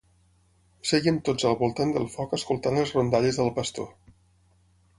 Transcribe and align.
Sèiem 0.91 1.19
tots 1.27 1.45
al 1.49 1.57
voltant 1.59 1.93
del 1.97 2.09
foc 2.15 2.35
escoltant 2.39 2.81
les 2.81 2.97
rondalles 2.97 3.41
del 3.43 3.53
pastor. 3.61 3.93